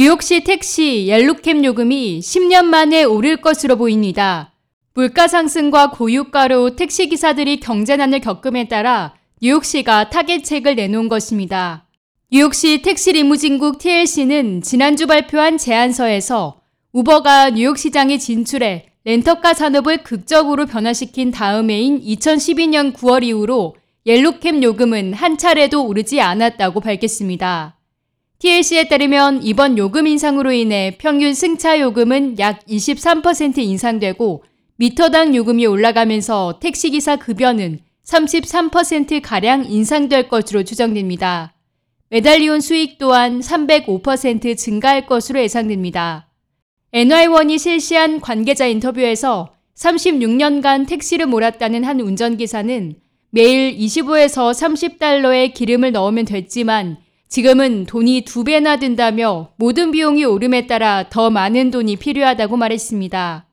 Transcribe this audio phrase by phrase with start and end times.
[0.00, 4.50] 뉴욕시 택시 yellow cab 요금이 10년 만에 오를 것으로 보입니다.
[4.94, 11.86] 물가 상승과 고유가로 택시 기사들이 경제난을 겪음에 따라 뉴욕시가 타개책을 내놓은 것입니다.
[12.32, 16.62] 뉴욕시 택시 리무진국 TLC는 지난주 발표한 제안서에서
[16.92, 23.76] 우버가 뉴욕시장에 진출해 렌터카 산업을 극적으로 변화시킨 다음해인 2012년 9월 이후로
[24.06, 27.76] yellow cab 요금은 한 차례도 오르지 않았다고 밝혔습니다.
[28.40, 34.44] TLC에 따르면 이번 요금 인상으로 인해 평균 승차 요금은 약 23% 인상되고
[34.76, 41.52] 미터당 요금이 올라가면서 택시기사 급여는 33%가량 인상될 것으로 추정됩니다.
[42.08, 46.30] 메달리온 수익 또한 305% 증가할 것으로 예상됩니다.
[46.94, 52.94] NY1이 실시한 관계자 인터뷰에서 36년간 택시를 몰았다는 한 운전기사는
[53.32, 56.96] 매일 25에서 30달러의 기름을 넣으면 됐지만
[57.30, 63.46] 지금은 돈이 두 배나 든다며 모든 비용이 오름에 따라 더 많은 돈이 필요하다고 말했습니다.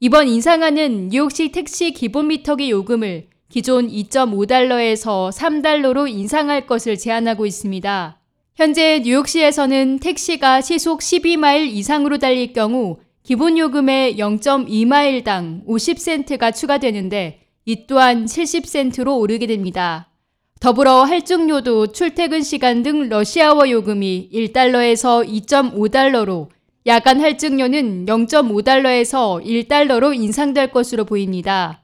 [0.00, 8.20] 이번 인상안은 뉴욕시 택시 기본 미터기 요금을 기존 2.5달러에서 3달러로 인상할 것을 제안하고 있습니다.
[8.54, 18.26] 현재 뉴욕시에서는 택시가 시속 12마일 이상으로 달릴 경우 기본 요금의 0.2마일당 50센트가 추가되는데 이 또한
[18.26, 20.10] 70센트로 오르게 됩니다.
[20.58, 26.48] 더불어 할증료도 출퇴근 시간 등 러시아워 요금이 1달러에서 2.5달러로
[26.86, 31.82] 야간 할증료는 0.5달러에서 1달러로 인상될 것으로 보입니다.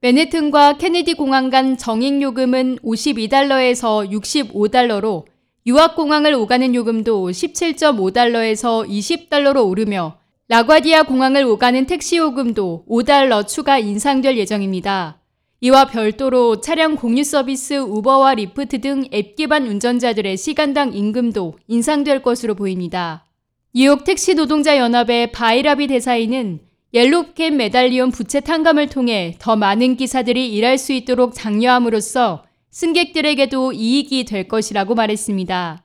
[0.00, 5.24] 맨해튼과 케네디 공항 간 정액 요금은 52달러에서 65달러로
[5.66, 10.16] 유학공항을 오가는 요금도 17.5달러에서 20달러로 오르며
[10.48, 15.18] 라과디아 공항을 오가는 택시 요금도 5달러 추가 인상될 예정입니다.
[15.60, 22.54] 이와 별도로 차량 공유 서비스 우버와 리프트 등 앱 기반 운전자들의 시간당 임금도 인상될 것으로
[22.54, 23.24] 보입니다.
[23.74, 26.60] 뉴욕 택시 노동자 연합의 바이라비 데사이는
[26.94, 34.26] yellow cab medallion 부채 탕감을 통해 더 많은 기사들이 일할 수 있도록 장려함으로써 승객들에게도 이익이
[34.26, 35.82] 될 것이라고 말했습니다.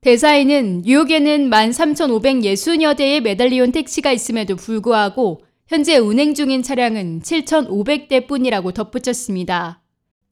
[0.00, 9.80] 데사이는 뉴욕에는 13,560여 대의 medallion 택시가 있음에도 불구하고 현재 운행 중인 차량은 7,500대 뿐이라고 덧붙였습니다.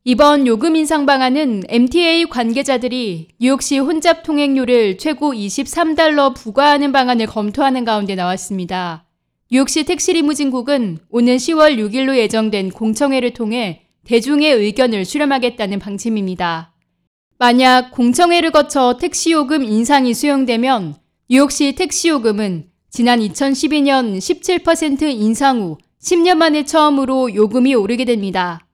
[0.05, 8.15] 이번 요금 인상 방안은 MTA 관계자들이 뉴욕시 혼잡 통행료를 최고 23달러 부과하는 방안을 검토하는 가운데
[8.15, 9.07] 나왔습니다.
[9.51, 16.75] 뉴욕시 택시 리무진국은 오는 10월 6일로 예정된 공청회를 통해 대중의 의견을 수렴하겠다는 방침입니다.
[17.39, 20.97] 만약 공청회를 거쳐 택시 요금 인상이 수용되면
[21.31, 28.67] 뉴욕시 택시 요금은 지난 2012년 17% 인상 후 10년 만에 처음으로 요금이 오르게 됩니다.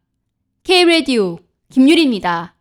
[0.65, 1.39] K-Radio
[1.71, 2.57] 김유리입니다.